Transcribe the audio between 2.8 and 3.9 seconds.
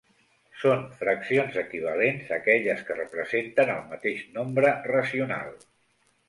que representen el